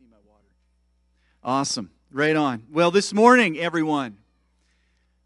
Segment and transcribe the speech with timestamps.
[0.00, 0.44] need my water.
[1.44, 1.90] Awesome.
[2.10, 2.64] Right on.
[2.72, 4.16] Well, this morning, everyone,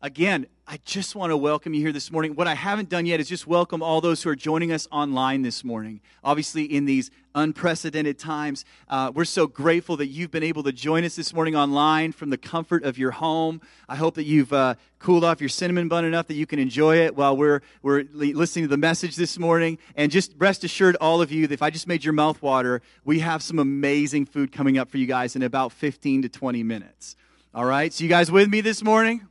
[0.04, 2.34] again, I just want to welcome you here this morning.
[2.34, 5.40] What I haven't done yet is just welcome all those who are joining us online
[5.40, 6.02] this morning.
[6.22, 11.04] Obviously, in these unprecedented times, uh, we're so grateful that you've been able to join
[11.04, 13.62] us this morning online from the comfort of your home.
[13.88, 16.98] I hope that you've uh, cooled off your cinnamon bun enough that you can enjoy
[16.98, 19.78] it while we're, we're listening to the message this morning.
[19.96, 22.82] And just rest assured, all of you, that if I just made your mouth water,
[23.06, 26.62] we have some amazing food coming up for you guys in about 15 to 20
[26.62, 27.16] minutes.
[27.54, 27.90] All right?
[27.90, 29.26] So, you guys with me this morning?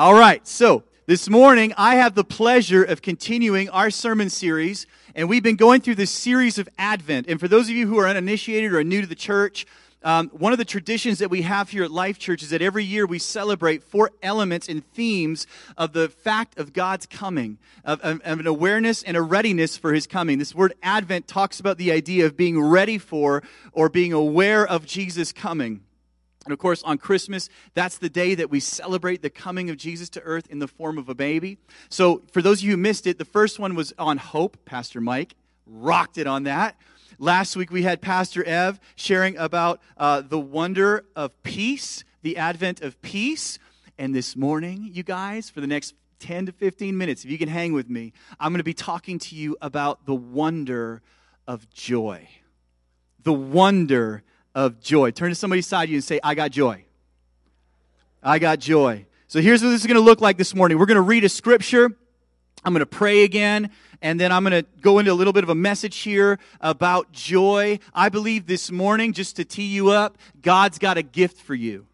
[0.00, 5.28] All right, so this morning I have the pleasure of continuing our sermon series, and
[5.28, 7.26] we've been going through this series of Advent.
[7.28, 9.66] And for those of you who are uninitiated or new to the church,
[10.02, 12.82] um, one of the traditions that we have here at Life Church is that every
[12.82, 15.46] year we celebrate four elements and themes
[15.76, 19.92] of the fact of God's coming, of, of, of, an awareness and a readiness for
[19.92, 20.38] His coming.
[20.38, 24.86] This word Advent talks about the idea of being ready for or being aware of
[24.86, 25.82] Jesus' coming.
[26.50, 30.08] And of course, on Christmas, that's the day that we celebrate the coming of Jesus
[30.10, 31.58] to earth in the form of a baby.
[31.88, 34.64] So, for those of you who missed it, the first one was on hope.
[34.64, 36.76] Pastor Mike rocked it on that.
[37.20, 42.80] Last week, we had Pastor Ev sharing about uh, the wonder of peace, the advent
[42.80, 43.60] of peace.
[43.96, 47.48] And this morning, you guys, for the next 10 to 15 minutes, if you can
[47.48, 51.00] hang with me, I'm going to be talking to you about the wonder
[51.46, 52.28] of joy.
[53.22, 54.24] The wonder
[54.60, 55.10] of joy.
[55.10, 56.84] Turn to somebody beside you and say, I got joy.
[58.22, 59.06] I got joy.
[59.26, 60.78] So here's what this is going to look like this morning.
[60.78, 61.90] We're going to read a scripture.
[62.62, 63.70] I'm going to pray again,
[64.02, 67.10] and then I'm going to go into a little bit of a message here about
[67.10, 67.78] joy.
[67.94, 71.86] I believe this morning, just to tee you up, God's got a gift for you.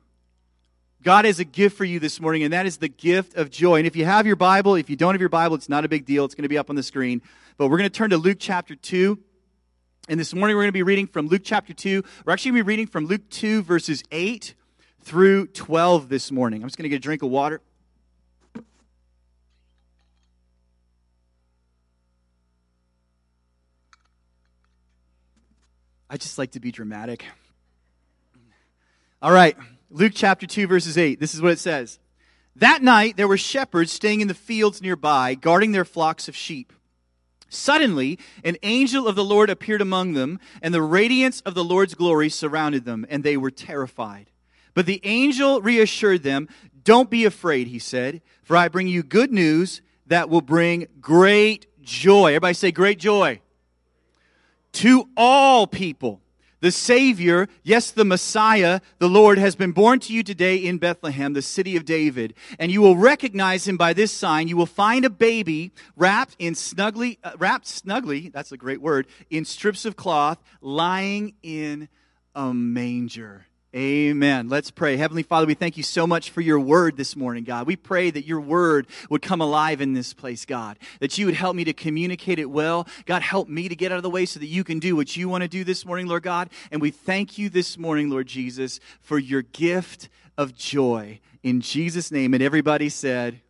[1.04, 3.76] God has a gift for you this morning, and that is the gift of joy.
[3.76, 5.88] And if you have your Bible, if you don't have your Bible, it's not a
[5.88, 6.24] big deal.
[6.24, 7.22] It's going to be up on the screen.
[7.58, 9.20] But we're going to turn to Luke chapter 2.
[10.08, 12.04] And this morning we're going to be reading from Luke chapter 2.
[12.24, 14.54] We're actually going to be reading from Luke 2, verses 8
[15.00, 16.62] through 12 this morning.
[16.62, 17.60] I'm just going to get a drink of water.
[26.08, 27.24] I just like to be dramatic.
[29.20, 29.56] All right,
[29.90, 31.18] Luke chapter 2, verses 8.
[31.18, 31.98] This is what it says.
[32.54, 36.72] That night there were shepherds staying in the fields nearby, guarding their flocks of sheep.
[37.48, 41.94] Suddenly, an angel of the Lord appeared among them, and the radiance of the Lord's
[41.94, 44.30] glory surrounded them, and they were terrified.
[44.74, 46.48] But the angel reassured them,
[46.84, 51.66] Don't be afraid, he said, for I bring you good news that will bring great
[51.82, 52.28] joy.
[52.28, 53.40] Everybody say, Great joy.
[54.72, 56.20] To all people.
[56.60, 61.34] The Savior, yes, the Messiah, the Lord, has been born to you today in Bethlehem,
[61.34, 62.34] the city of David.
[62.58, 64.48] And you will recognize him by this sign.
[64.48, 69.06] You will find a baby wrapped in snugly, uh, wrapped snugly, that's a great word,
[69.28, 71.88] in strips of cloth, lying in
[72.34, 73.46] a manger.
[73.76, 74.48] Amen.
[74.48, 74.96] Let's pray.
[74.96, 77.66] Heavenly Father, we thank you so much for your word this morning, God.
[77.66, 80.78] We pray that your word would come alive in this place, God.
[81.00, 82.88] That you would help me to communicate it well.
[83.04, 85.14] God, help me to get out of the way so that you can do what
[85.14, 86.48] you want to do this morning, Lord God.
[86.70, 90.08] And we thank you this morning, Lord Jesus, for your gift
[90.38, 91.20] of joy.
[91.42, 92.32] In Jesus' name.
[92.32, 93.42] And everybody said,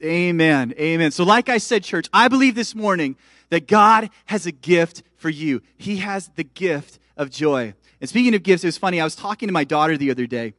[0.00, 0.74] Amen.
[0.78, 1.10] Amen.
[1.10, 3.16] So, like I said, church, I believe this morning
[3.48, 5.60] that God has a gift for you.
[5.76, 7.74] He has the gift of joy.
[8.00, 9.00] And speaking of gifts, it was funny.
[9.00, 10.54] I was talking to my daughter the other day,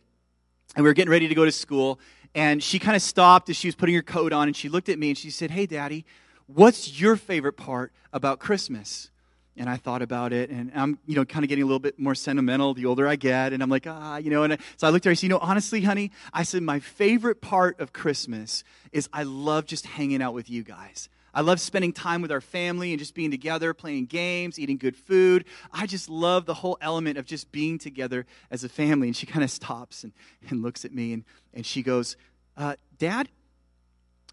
[0.75, 1.99] and we were getting ready to go to school.
[2.35, 4.89] And she kind of stopped as she was putting her coat on, and she looked
[4.89, 6.05] at me and she said, Hey, Daddy,
[6.47, 9.11] what's your favorite part about Christmas?
[9.57, 11.97] And I thought about it, and I'm, you know, kind of getting a little bit
[11.97, 13.53] more sentimental the older I get.
[13.53, 15.29] And I'm like, ah, you know, and so I looked at her and said, you
[15.29, 20.21] know, honestly, honey, I said, my favorite part of Christmas is I love just hanging
[20.21, 21.09] out with you guys.
[21.33, 24.95] I love spending time with our family and just being together, playing games, eating good
[24.95, 25.45] food.
[25.71, 29.07] I just love the whole element of just being together as a family.
[29.07, 30.13] And she kind of stops and,
[30.49, 31.23] and looks at me and,
[31.53, 32.17] and she goes,
[32.57, 33.29] uh, Dad,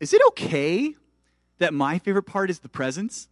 [0.00, 0.94] is it okay
[1.58, 3.28] that my favorite part is the presents?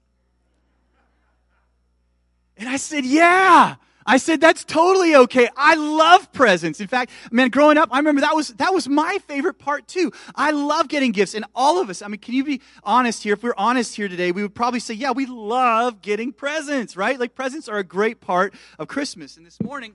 [2.62, 3.74] And I said, Yeah.
[4.04, 5.48] I said, that's totally okay.
[5.56, 6.80] I love presents.
[6.80, 10.12] In fact, man, growing up, I remember that was, that was my favorite part too.
[10.34, 11.34] I love getting gifts.
[11.34, 13.34] And all of us, I mean, can you be honest here?
[13.34, 17.18] If we're honest here today, we would probably say, yeah, we love getting presents, right?
[17.18, 19.36] Like presents are a great part of Christmas.
[19.36, 19.94] And this morning,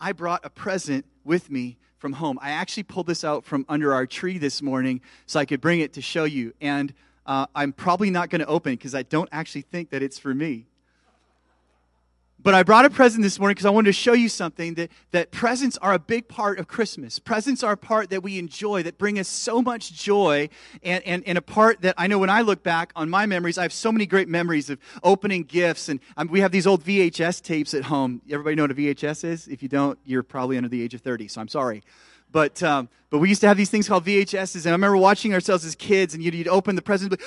[0.00, 2.38] I brought a present with me from home.
[2.40, 5.80] I actually pulled this out from under our tree this morning so I could bring
[5.80, 6.54] it to show you.
[6.60, 6.94] And
[7.26, 10.18] uh, I'm probably not going to open it because I don't actually think that it's
[10.18, 10.66] for me.
[12.40, 14.90] But I brought a present this morning because I wanted to show you something that,
[15.10, 17.18] that presents are a big part of Christmas.
[17.18, 20.48] Presents are a part that we enjoy, that bring us so much joy,
[20.84, 23.58] and, and, and a part that I know when I look back on my memories,
[23.58, 25.88] I have so many great memories of opening gifts.
[25.88, 28.22] And um, we have these old VHS tapes at home.
[28.30, 29.48] Everybody know what a VHS is?
[29.48, 31.82] If you don't, you're probably under the age of 30, so I'm sorry.
[32.30, 35.32] But, um, but we used to have these things called VHSs, and I remember watching
[35.32, 37.18] ourselves as kids, and you'd, you'd open the present,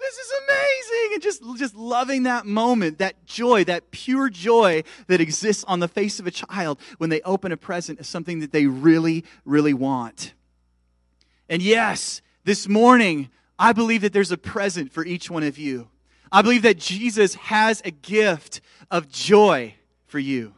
[0.00, 5.20] this is amazing, and just, just loving that moment, that joy, that pure joy that
[5.20, 8.52] exists on the face of a child when they open a present as something that
[8.52, 10.34] they really, really want.
[11.48, 15.88] And yes, this morning, I believe that there's a present for each one of you.
[16.32, 18.60] I believe that Jesus has a gift
[18.90, 19.74] of joy
[20.06, 20.54] for you.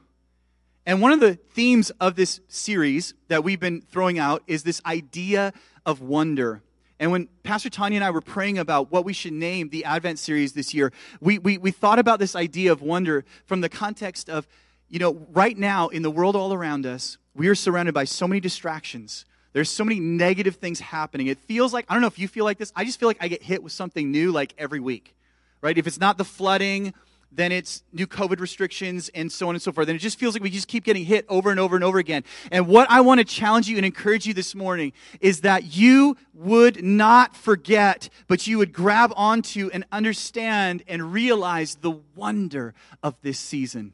[0.85, 4.83] And one of the themes of this series that we've been throwing out is this
[4.85, 5.53] idea
[5.87, 6.63] of wonder.
[6.99, 10.19] And when Pastor Tanya and I were praying about what we should name the Advent
[10.19, 14.31] series this year, we, we, we thought about this idea of wonder from the context
[14.31, 14.47] of,
[14.89, 18.29] you know, right now in the world all around us, we are surrounded by so
[18.29, 19.25] many distractions.
[19.53, 21.27] There's so many negative things happening.
[21.27, 23.19] It feels like, I don't know if you feel like this, I just feel like
[23.21, 25.15] I get hit with something new like every week,
[25.61, 25.77] right?
[25.77, 26.95] If it's not the flooding,
[27.35, 29.89] then it's new COVID restrictions and so on and so forth.
[29.89, 31.99] And it just feels like we just keep getting hit over and over and over
[31.99, 32.25] again.
[32.51, 36.17] And what I want to challenge you and encourage you this morning is that you
[36.35, 43.17] would not forget, but you would grab onto and understand and realize the wonder of
[43.23, 43.93] this season.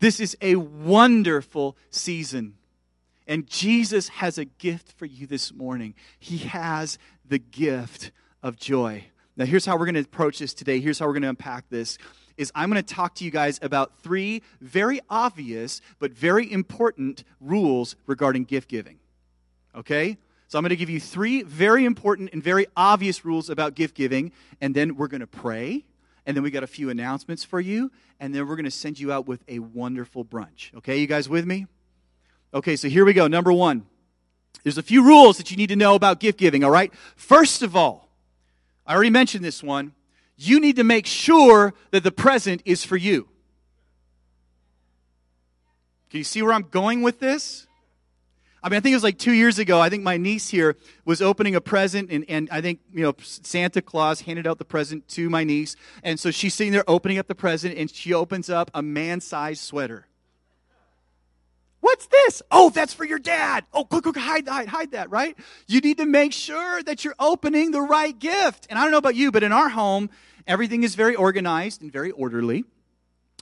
[0.00, 2.54] This is a wonderful season.
[3.26, 5.94] And Jesus has a gift for you this morning.
[6.18, 6.98] He has
[7.28, 8.12] the gift
[8.42, 9.06] of joy.
[9.36, 10.80] Now, here's how we're going to approach this today.
[10.80, 11.98] Here's how we're going to unpack this.
[12.38, 17.24] Is I'm going to talk to you guys about three very obvious but very important
[17.40, 18.98] rules regarding gift giving.
[19.74, 20.18] Okay?
[20.48, 23.94] So I'm going to give you three very important and very obvious rules about gift
[23.94, 25.84] giving, and then we're going to pray,
[26.24, 27.90] and then we got a few announcements for you,
[28.20, 30.74] and then we're going to send you out with a wonderful brunch.
[30.76, 31.66] Okay, you guys with me?
[32.54, 33.26] Okay, so here we go.
[33.26, 33.86] Number one.
[34.62, 36.92] There's a few rules that you need to know about gift giving, all right?
[37.14, 38.05] First of all,
[38.86, 39.92] I already mentioned this one.
[40.36, 43.28] You need to make sure that the present is for you.
[46.10, 47.66] Can you see where I'm going with this?
[48.62, 49.80] I mean, I think it was like two years ago.
[49.80, 53.14] I think my niece here was opening a present, and, and I think, you know,
[53.22, 55.76] Santa Claus handed out the present to my niece.
[56.02, 59.20] And so she's sitting there opening up the present, and she opens up a man
[59.20, 60.06] sized sweater.
[61.86, 62.42] What's this?
[62.50, 63.64] Oh, that's for your dad.
[63.72, 65.38] Oh, quick, quick, hide, hide, hide that, right?
[65.68, 68.66] You need to make sure that you're opening the right gift.
[68.68, 70.10] And I don't know about you, but in our home,
[70.48, 72.64] everything is very organized and very orderly.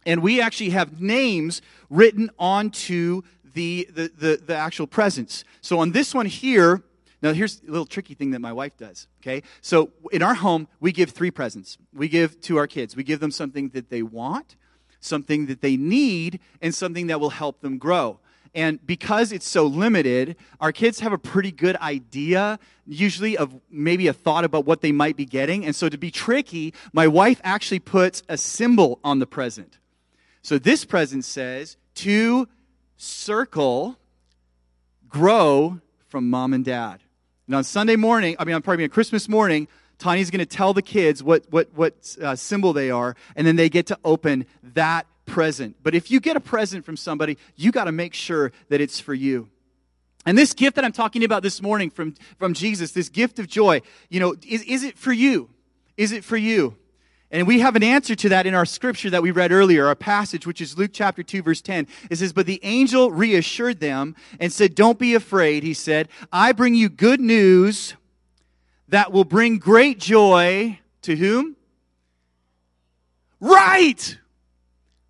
[0.05, 3.23] And we actually have names written onto
[3.55, 5.43] the, the, the, the actual presents.
[5.63, 6.83] So on this one here,
[7.23, 9.43] now here's a little tricky thing that my wife does, okay?
[9.63, 11.79] So in our home, we give three presents.
[11.95, 12.95] We give to our kids.
[12.95, 14.57] We give them something that they want,
[15.01, 18.21] something that they need, and something that will help them grow.
[18.55, 24.07] And because it's so limited, our kids have a pretty good idea, usually, of maybe
[24.07, 25.65] a thought about what they might be getting.
[25.65, 29.79] And so, to be tricky, my wife actually puts a symbol on the present.
[30.43, 32.49] So, this present says, to
[32.97, 33.99] circle,
[35.09, 37.01] grow from mom and dad.
[37.47, 39.69] And on Sunday morning, I mean, on probably on Christmas morning,
[39.99, 43.57] Tanya's going to tell the kids what, what, what uh, symbol they are, and then
[43.57, 45.77] they get to open that present.
[45.83, 49.01] But if you get a present from somebody, you got to make sure that it's
[49.01, 49.49] for you.
[50.27, 53.47] And this gift that I'm talking about this morning from, from Jesus, this gift of
[53.47, 55.51] joy, you know, is, is it for you?
[55.97, 56.77] Is it for you?
[57.31, 59.97] And we have an answer to that in our scripture that we read earlier, our
[59.97, 61.89] passage, which is Luke chapter 2, verse 10.
[62.09, 65.63] It says, But the angel reassured them and said, Don't be afraid.
[65.63, 67.95] He said, I bring you good news
[68.89, 71.57] that will bring great joy to whom?
[73.41, 74.19] Right!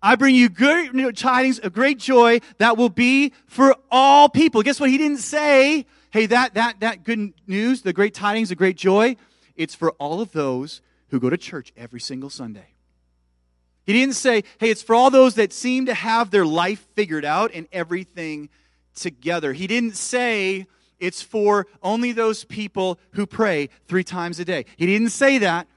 [0.05, 4.61] I bring you good tidings of great joy that will be for all people.
[4.61, 4.91] Guess what?
[4.91, 9.15] He didn't say, hey, that, that, that good news, the great tidings, the great joy,
[9.55, 12.67] it's for all of those who go to church every single Sunday.
[13.87, 17.25] He didn't say, hey, it's for all those that seem to have their life figured
[17.25, 18.49] out and everything
[18.93, 19.53] together.
[19.53, 20.67] He didn't say,
[20.99, 24.65] it's for only those people who pray three times a day.
[24.77, 25.67] He didn't say that.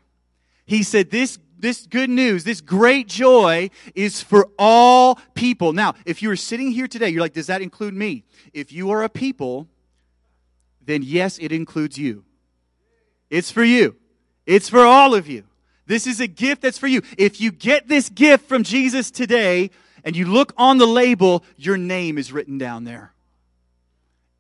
[0.67, 5.73] He said, this this good news, this great joy is for all people.
[5.73, 8.25] Now, if you are sitting here today, you're like, does that include me?
[8.53, 9.69] If you are a people,
[10.85, 12.25] then yes, it includes you.
[13.31, 13.97] It's for you.
[14.47, 15.45] It's for all of you.
[15.87, 17.03] This is a gift that's for you.
[17.17, 19.71] If you get this gift from Jesus today
[20.05, 23.13] and you look on the label, your name is written down there.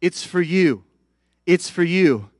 [0.00, 0.84] It's for you.
[1.46, 2.30] It's for you.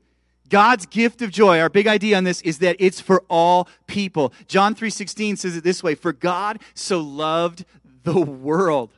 [0.49, 4.33] God's gift of joy, our big idea on this is that it's for all people.
[4.47, 7.65] John 3:16 says it this way, "For God so loved
[8.05, 8.91] the world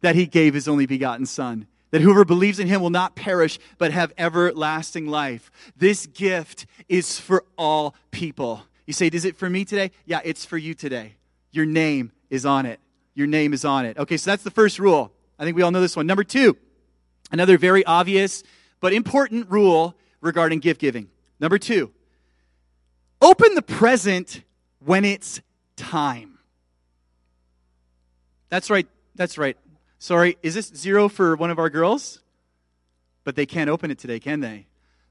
[0.00, 3.58] that he gave his only begotten son, that whoever believes in him will not perish
[3.78, 8.66] but have everlasting life." This gift is for all people.
[8.86, 11.14] You say, "Is it for me today?" Yeah, it's for you today.
[11.50, 12.80] Your name is on it.
[13.14, 13.98] Your name is on it.
[13.98, 15.12] Okay, so that's the first rule.
[15.38, 16.06] I think we all know this one.
[16.06, 16.56] Number 2,
[17.30, 18.42] another very obvious
[18.80, 21.08] but important rule regarding gift giving.
[21.38, 21.92] Number two,
[23.20, 24.42] open the present
[24.78, 25.42] when it's
[25.76, 26.38] time.
[28.48, 28.88] That's right.
[29.14, 29.58] That's right.
[29.98, 32.20] Sorry, is this zero for one of our girls?
[33.24, 34.66] But they can't open it today, can they?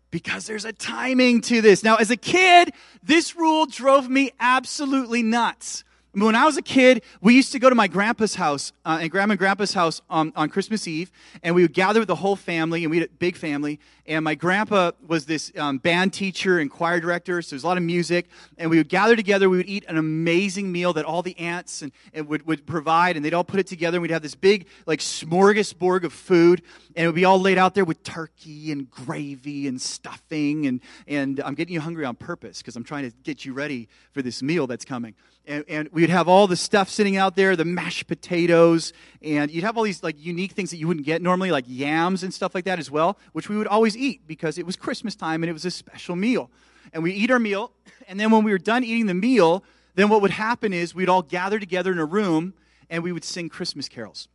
[0.10, 1.84] Because there's a timing to this.
[1.84, 5.86] Now, as a kid, this rule drove me absolutely nuts.
[6.14, 9.10] When I was a kid, we used to go to my grandpa's house uh, and
[9.10, 11.10] grandma and grandpa's house um, on Christmas Eve,
[11.42, 13.80] and we would gather with the whole family, and we had a big family.
[14.06, 17.78] And my grandpa was this um, band teacher and choir director, so there's a lot
[17.78, 18.28] of music.
[18.58, 19.50] And we would gather together.
[19.50, 23.16] We would eat an amazing meal that all the aunts and, and would, would provide,
[23.16, 23.96] and they'd all put it together.
[23.96, 26.62] And we'd have this big like smorgasbord of food,
[26.94, 30.68] and it would be all laid out there with turkey and gravy and stuffing.
[30.68, 33.88] And and I'm getting you hungry on purpose because I'm trying to get you ready
[34.12, 35.16] for this meal that's coming
[35.46, 38.92] and, and we'd have all the stuff sitting out there, the mashed potatoes,
[39.22, 42.24] and you'd have all these like unique things that you wouldn't get normally, like yams
[42.24, 45.16] and stuff like that as well, which we would always eat because it was Christmas
[45.16, 46.50] time and it was a special meal.
[46.92, 47.72] And we eat our meal,
[48.08, 49.64] and then when we were done eating the meal,
[49.96, 52.54] then what would happen is we'd all gather together in a room
[52.90, 54.28] and we would sing Christmas carols.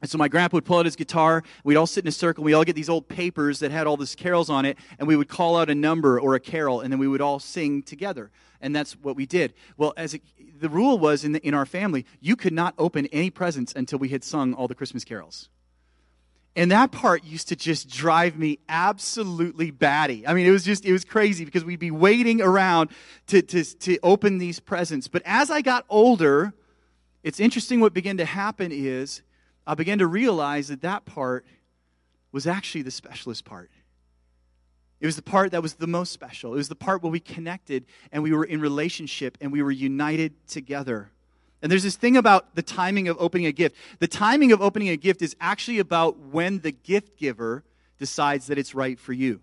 [0.00, 1.42] And so my grandpa would pull out his guitar.
[1.64, 2.44] We'd all sit in a circle.
[2.44, 5.16] We all get these old papers that had all these carols on it, and we
[5.16, 8.30] would call out a number or a carol, and then we would all sing together.
[8.60, 9.54] And that's what we did.
[9.76, 10.22] Well, as it,
[10.60, 13.98] the rule was in, the, in our family, you could not open any presents until
[13.98, 15.48] we had sung all the Christmas carols.
[16.56, 20.26] And that part used to just drive me absolutely batty.
[20.26, 22.90] I mean, it was just, it was crazy because we'd be waiting around
[23.28, 25.06] to, to, to open these presents.
[25.06, 26.52] But as I got older,
[27.22, 29.22] it's interesting what began to happen is
[29.68, 31.46] I began to realize that that part
[32.32, 33.70] was actually the specialist part.
[35.00, 36.54] It was the part that was the most special.
[36.54, 39.70] It was the part where we connected and we were in relationship and we were
[39.70, 41.10] united together.
[41.62, 43.76] And there's this thing about the timing of opening a gift.
[43.98, 47.64] The timing of opening a gift is actually about when the gift giver
[47.98, 49.40] decides that it's right for you.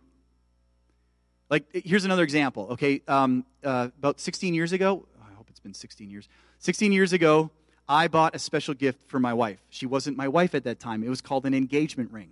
[1.50, 3.02] Like, here's another example, okay?
[3.08, 6.28] Um, uh, about 16 years ago, I hope it's been 16 years.
[6.60, 7.52] 16 years ago,
[7.88, 9.60] I bought a special gift for my wife.
[9.70, 11.04] She wasn't my wife at that time.
[11.04, 12.32] It was called an engagement ring.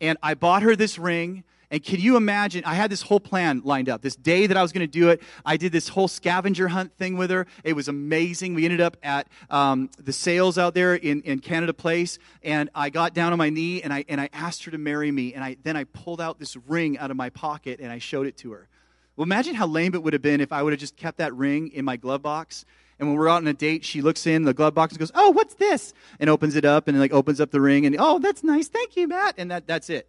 [0.00, 1.44] And I bought her this ring.
[1.74, 2.62] And can you imagine?
[2.64, 4.00] I had this whole plan lined up.
[4.00, 6.96] This day that I was going to do it, I did this whole scavenger hunt
[6.96, 7.48] thing with her.
[7.64, 8.54] It was amazing.
[8.54, 12.90] We ended up at um, the Sails out there in, in Canada Place, and I
[12.90, 15.34] got down on my knee and I and I asked her to marry me.
[15.34, 18.28] And I then I pulled out this ring out of my pocket and I showed
[18.28, 18.68] it to her.
[19.16, 21.34] Well, imagine how lame it would have been if I would have just kept that
[21.34, 22.64] ring in my glove box
[23.00, 25.10] and when we're out on a date, she looks in the glove box and goes,
[25.12, 28.20] "Oh, what's this?" and opens it up and like opens up the ring and, "Oh,
[28.20, 28.68] that's nice.
[28.68, 30.06] Thank you, Matt." And that that's it.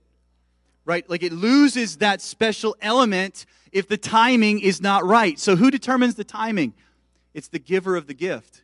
[0.85, 1.09] Right?
[1.09, 5.39] Like it loses that special element if the timing is not right.
[5.39, 6.73] So who determines the timing?
[7.33, 8.61] It's the giver of the gift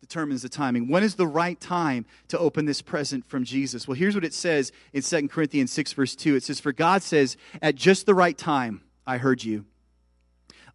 [0.00, 0.86] determines the timing.
[0.88, 3.88] When is the right time to open this present from Jesus?
[3.88, 6.36] Well, here's what it says in 2 Corinthians 6 verse 2.
[6.36, 9.64] It says, "For God says, at just the right time I heard you.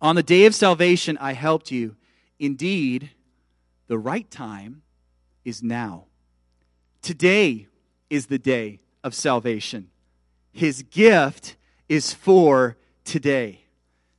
[0.02, 1.96] On the day of salvation I helped you."
[2.40, 3.12] Indeed,
[3.88, 4.82] the right time
[5.46, 6.06] is now.
[7.04, 7.68] Today
[8.10, 9.92] is the day of salvation.
[10.52, 11.56] His gift
[11.88, 13.62] is for today.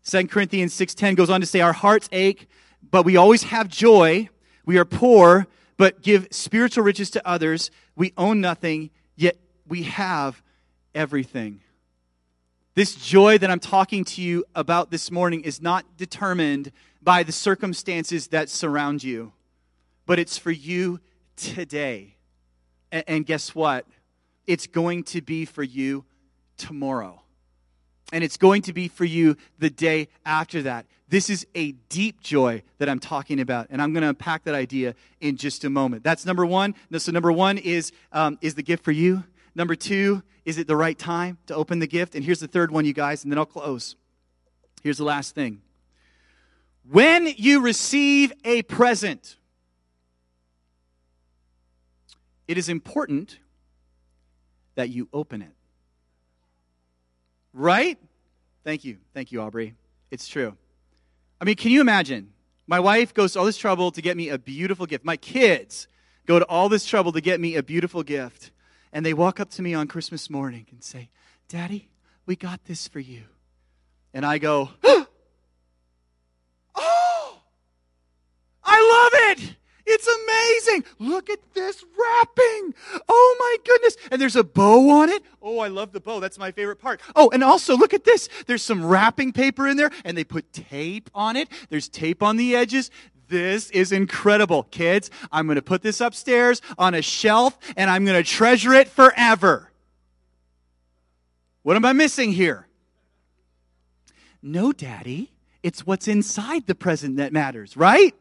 [0.04, 2.48] 2 Corinthians 6:10 goes on to say our hearts ache,
[2.90, 4.28] but we always have joy.
[4.64, 5.46] We are poor,
[5.76, 7.70] but give spiritual riches to others.
[7.96, 10.42] We own nothing, yet we have
[10.94, 11.60] everything.
[12.74, 16.72] This joy that I'm talking to you about this morning is not determined
[17.02, 19.32] by the circumstances that surround you,
[20.06, 21.00] but it's for you
[21.36, 22.16] today.
[22.92, 23.86] And, guess what?
[24.46, 26.04] It's going to be for you
[26.60, 27.22] tomorrow.
[28.12, 30.86] And it's going to be for you the day after that.
[31.08, 34.54] This is a deep joy that I'm talking about, and I'm going to unpack that
[34.54, 36.04] idea in just a moment.
[36.04, 36.74] That's number one.
[36.96, 39.24] So, number one is um, is the gift for you.
[39.56, 42.14] Number two, is it the right time to open the gift?
[42.14, 43.96] And here's the third one, you guys, and then I'll close.
[44.82, 45.62] Here's the last thing
[46.88, 49.36] when you receive a present,
[52.48, 53.38] it is important
[54.74, 55.52] that you open it.
[57.52, 57.98] Right?
[58.64, 58.98] Thank you.
[59.14, 59.74] Thank you, Aubrey.
[60.10, 60.56] It's true.
[61.40, 62.32] I mean, can you imagine?
[62.66, 65.04] My wife goes to all this trouble to get me a beautiful gift.
[65.04, 65.88] My kids
[66.26, 68.50] go to all this trouble to get me a beautiful gift.
[68.92, 71.08] And they walk up to me on Christmas morning and say,
[71.48, 71.88] Daddy,
[72.26, 73.22] we got this for you.
[74.12, 74.70] and I go,
[76.74, 77.38] Oh,
[78.64, 79.56] I love it.
[79.92, 80.84] It's amazing.
[81.00, 82.74] Look at this wrapping.
[83.08, 83.96] Oh my goodness.
[84.12, 85.22] And there's a bow on it.
[85.42, 86.20] Oh, I love the bow.
[86.20, 87.00] That's my favorite part.
[87.16, 88.28] Oh, and also look at this.
[88.46, 91.48] There's some wrapping paper in there and they put tape on it.
[91.70, 92.90] There's tape on the edges.
[93.28, 94.62] This is incredible.
[94.64, 98.72] Kids, I'm going to put this upstairs on a shelf and I'm going to treasure
[98.72, 99.72] it forever.
[101.62, 102.68] What am I missing here?
[104.40, 105.32] No, Daddy.
[105.62, 108.14] It's what's inside the present that matters, right?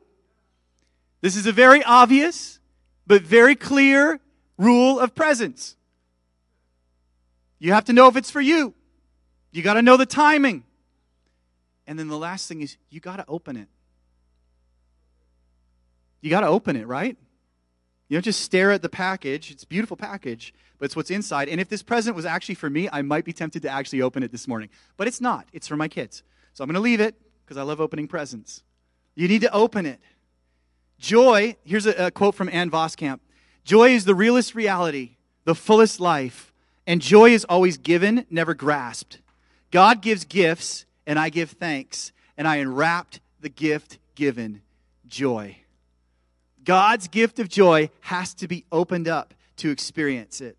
[1.22, 2.60] This is a very obvious,
[3.06, 4.20] but very clear
[4.58, 5.76] rule of presents.
[7.60, 8.74] You have to know if it's for you.
[9.52, 10.64] You got to know the timing.
[11.88, 13.68] And then the last thing is you got to open it.
[16.22, 17.18] You got to open it, right?
[18.08, 19.52] You don't just stare at the package.
[19.52, 21.50] It's a beautiful package, but it's what's inside.
[21.50, 24.24] And if this present was actually for me, I might be tempted to actually open
[24.24, 24.70] it this morning.
[24.98, 25.48] But it's not.
[25.54, 26.24] It's for my kids.
[26.54, 28.64] So I'm going to leave it because I love opening presents.
[29.16, 30.00] You need to open it.
[31.00, 33.20] Joy, here's a, a, quote from Ann Voskamp
[33.64, 36.54] Joy is the realest reality, the fullest life,
[36.86, 39.20] and joy is always given, never grasped.
[39.72, 44.62] God gives gifts, and I give thanks, and I enwrapped the gift given
[45.08, 45.58] joy.
[46.64, 50.58] God's gift of joy has to be opened up to experience it.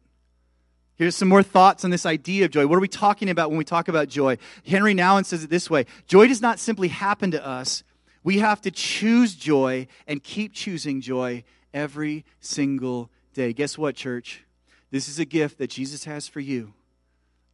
[0.96, 2.66] Here's some more thoughts on this idea of joy.
[2.66, 4.36] What are we talking about when we talk about joy?
[4.66, 7.82] Henri Nouwen says it this way Joy does not simply happen to us,
[8.22, 13.52] we have to choose joy and keep choosing joy every single day.
[13.52, 14.44] Guess what, church?
[14.90, 16.74] This is a gift that Jesus has for you.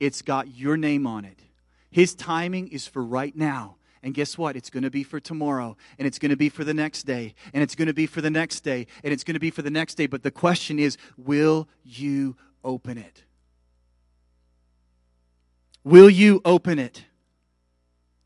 [0.00, 1.40] It's got your name on it.
[1.90, 3.76] His timing is for right now.
[4.02, 4.56] And guess what?
[4.56, 7.34] It's going to be for tomorrow, and it's going to be for the next day,
[7.52, 9.62] and it's going to be for the next day, and it's going to be for
[9.62, 10.06] the next day.
[10.06, 13.24] But the question is will you open it?
[15.82, 17.04] Will you open it?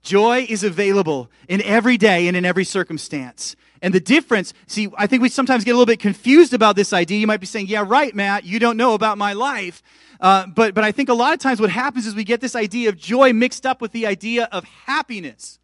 [0.02, 3.54] Joy is available in every day and in every circumstance.
[3.82, 6.92] And the difference, see, I think we sometimes get a little bit confused about this
[6.92, 7.18] idea.
[7.18, 9.82] You might be saying, yeah, right, Matt, you don't know about my life.
[10.20, 12.56] Uh, but, but I think a lot of times what happens is we get this
[12.56, 15.59] idea of joy mixed up with the idea of happiness.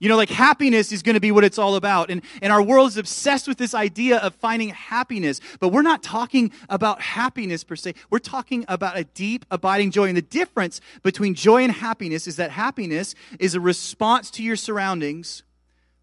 [0.00, 2.10] You know, like happiness is going to be what it's all about.
[2.10, 5.40] And, and our world is obsessed with this idea of finding happiness.
[5.60, 7.94] But we're not talking about happiness per se.
[8.08, 10.08] We're talking about a deep, abiding joy.
[10.08, 14.56] And the difference between joy and happiness is that happiness is a response to your
[14.56, 15.42] surroundings,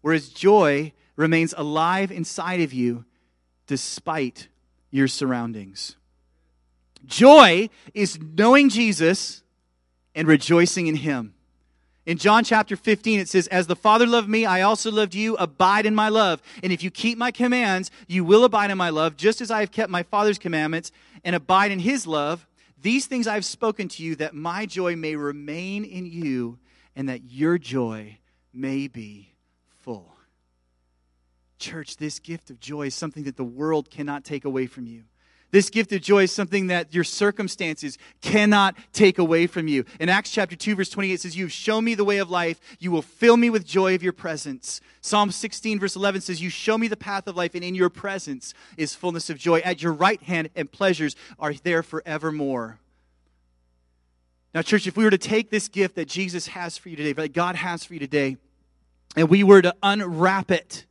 [0.00, 3.04] whereas joy remains alive inside of you
[3.66, 4.46] despite
[4.92, 5.96] your surroundings.
[7.04, 9.42] Joy is knowing Jesus
[10.14, 11.34] and rejoicing in Him.
[12.08, 15.36] In John chapter 15, it says, As the Father loved me, I also loved you.
[15.36, 16.40] Abide in my love.
[16.62, 19.60] And if you keep my commands, you will abide in my love, just as I
[19.60, 20.90] have kept my Father's commandments
[21.22, 22.46] and abide in his love.
[22.80, 26.58] These things I have spoken to you, that my joy may remain in you,
[26.96, 28.16] and that your joy
[28.54, 29.34] may be
[29.80, 30.14] full.
[31.58, 35.02] Church, this gift of joy is something that the world cannot take away from you.
[35.50, 39.86] This gift of joy is something that your circumstances cannot take away from you.
[39.98, 42.60] In Acts chapter 2, verse 28 says, You've shown me the way of life.
[42.78, 44.82] You will fill me with joy of your presence.
[45.00, 47.88] Psalm 16, verse 11 says, You show me the path of life, and in your
[47.88, 49.60] presence is fullness of joy.
[49.60, 52.78] At your right hand, and pleasures are there forevermore.
[54.54, 57.12] Now, church, if we were to take this gift that Jesus has for you today,
[57.14, 58.36] that God has for you today,
[59.16, 60.84] and we were to unwrap it,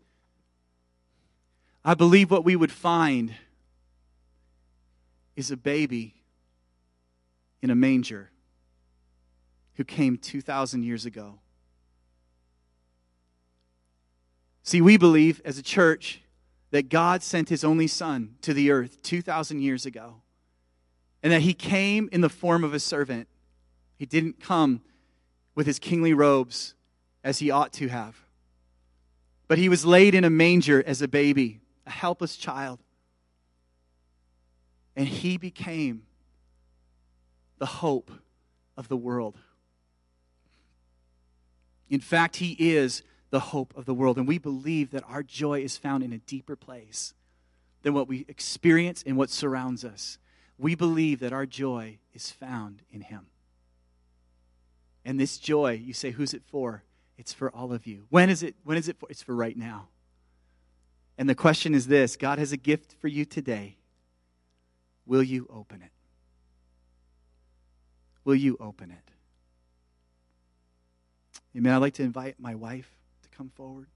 [1.85, 3.35] I believe what we would find
[5.37, 6.15] is a baby
[7.61, 8.31] in a manger
[9.75, 11.39] who came 2,000 years ago.
[14.63, 16.21] See, we believe as a church
[16.71, 20.15] that God sent his only son to the earth 2,000 years ago,
[21.23, 23.27] and that he came in the form of a servant.
[23.95, 24.81] He didn't come
[25.55, 26.73] with his kingly robes
[27.23, 28.17] as he ought to have,
[29.47, 32.79] but he was laid in a manger as a baby, a helpless child.
[34.97, 36.01] And he became
[37.59, 38.11] the hope
[38.75, 39.37] of the world.
[41.87, 44.17] In fact, he is the hope of the world.
[44.17, 47.13] And we believe that our joy is found in a deeper place
[47.83, 50.17] than what we experience and what surrounds us.
[50.57, 53.27] We believe that our joy is found in him.
[55.05, 56.83] And this joy, you say, who's it for?
[57.19, 58.07] It's for all of you.
[58.09, 58.55] When is it?
[58.63, 59.07] When is it for?
[59.09, 59.89] It's for right now.
[61.19, 63.77] And the question is this God has a gift for you today.
[65.07, 65.91] Will you open it?
[68.25, 68.97] Will you open it?
[71.57, 71.73] Amen.
[71.73, 72.91] I'd like to invite my wife
[73.23, 73.87] to come forward.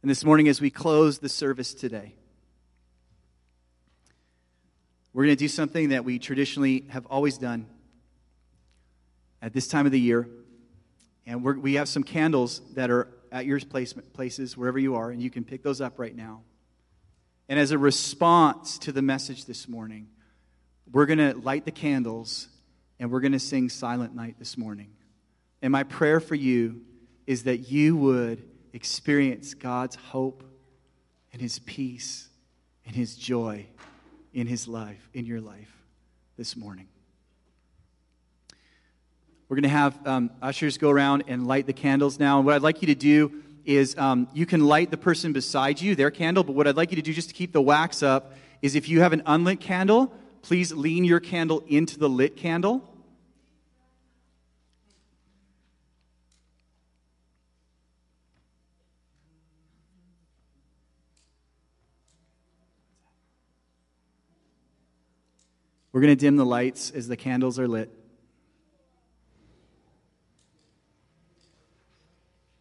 [0.00, 2.14] And this morning, as we close the service today,
[5.12, 7.66] we're going to do something that we traditionally have always done
[9.42, 10.26] at this time of the year.
[11.26, 15.20] And we have some candles that are at your place, places, wherever you are, and
[15.20, 16.40] you can pick those up right now.
[17.50, 20.06] And as a response to the message this morning,
[20.92, 22.46] we're going to light the candles
[23.00, 24.92] and we're going to sing Silent Night this morning.
[25.60, 26.82] And my prayer for you
[27.26, 30.44] is that you would experience God's hope
[31.32, 32.28] and His peace
[32.86, 33.66] and His joy
[34.32, 35.74] in His life, in your life
[36.36, 36.86] this morning.
[39.48, 42.36] We're going to have um, ushers go around and light the candles now.
[42.36, 45.80] And what I'd like you to do is um, you can light the person beside
[45.80, 48.02] you, their candle, but what I'd like you to do just to keep the wax
[48.02, 52.36] up is if you have an unlit candle, please lean your candle into the lit
[52.36, 52.86] candle.
[65.92, 67.99] We're going to dim the lights as the candles are lit.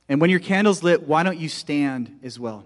[0.10, 2.66] And when your candle's lit, why don't you stand as well?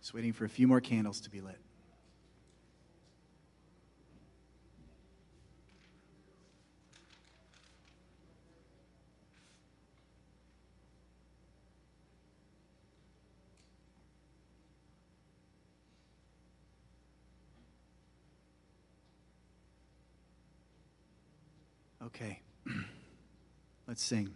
[0.00, 1.58] Just waiting for a few more candles to be lit.
[22.06, 22.40] Okay,
[23.86, 24.30] let's sing.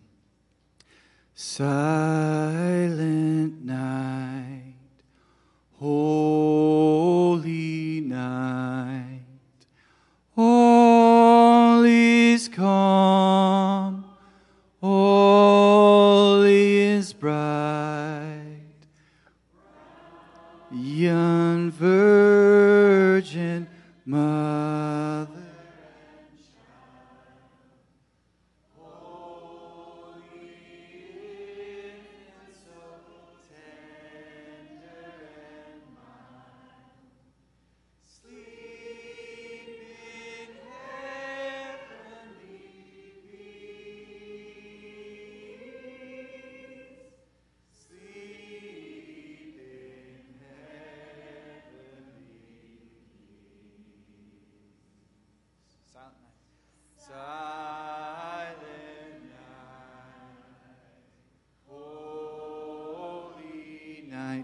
[1.35, 2.45] Silent
[3.65, 4.34] night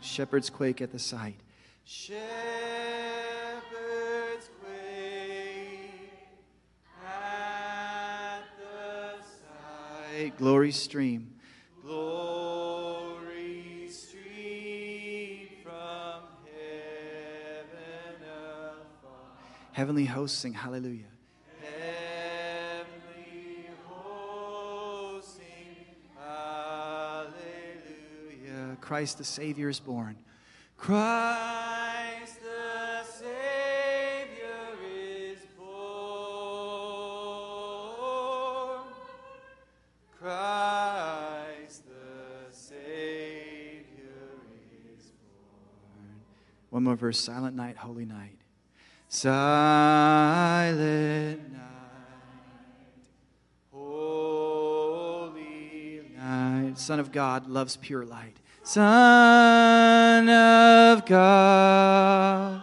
[0.01, 1.37] Shepherds quake at the sight.
[1.85, 2.21] Shepherds
[4.61, 5.91] quake
[7.05, 9.23] at the
[10.17, 10.37] sight.
[10.39, 11.35] Glory stream.
[11.83, 19.13] Glory stream from heaven afar.
[19.73, 21.05] Heavenly hosts sing hallelujah.
[28.91, 30.17] Christ the Savior is born.
[30.77, 34.49] Christ the Savior
[34.85, 35.71] is born.
[40.19, 43.93] Christ the Savior
[44.99, 46.21] is born.
[46.71, 48.39] One more verse Silent night, holy night.
[49.09, 50.73] Silent
[51.53, 51.61] night,
[53.71, 55.31] holy
[56.17, 56.77] night.
[56.77, 58.39] Son of God loves pure light.
[58.73, 62.63] Son of God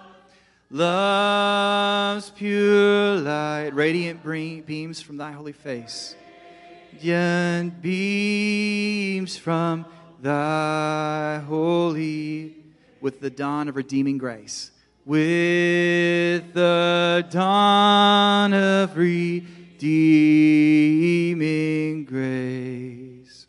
[0.71, 3.71] loves pure light.
[3.73, 6.15] Radiant beams from thy holy face.
[6.93, 9.85] Radiant beams from
[10.21, 12.55] thy holy
[13.01, 14.71] with the dawn of redeeming grace.
[15.03, 19.75] With the dawn of redeeming
[22.05, 23.47] grace.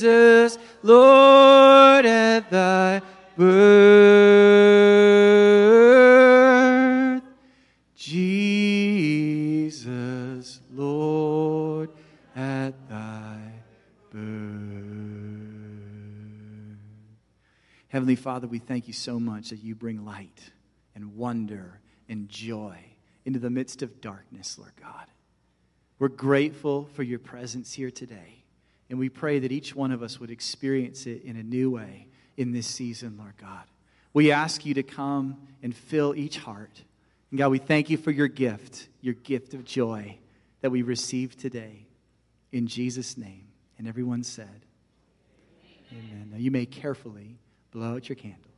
[0.00, 3.02] Jesus, Lord, at thy
[3.36, 3.50] birth.
[7.94, 9.90] Jesus,
[10.72, 11.90] Lord,
[12.34, 13.52] at thy
[14.10, 14.22] birth.
[17.88, 20.50] Heavenly Father, we thank you so much that you bring light
[20.94, 22.78] and wonder and joy
[23.26, 25.08] into the midst of darkness, Lord God.
[25.98, 28.39] We're grateful for your presence here today.
[28.90, 32.08] And we pray that each one of us would experience it in a new way
[32.36, 33.62] in this season, Lord God.
[34.12, 36.82] We ask you to come and fill each heart.
[37.30, 40.18] And God, we thank you for your gift, your gift of joy
[40.60, 41.86] that we receive today.
[42.50, 43.46] In Jesus' name.
[43.78, 44.66] And everyone said,
[45.92, 46.04] Amen.
[46.10, 46.30] Amen.
[46.32, 47.38] Now you may carefully
[47.70, 48.49] blow out your candle.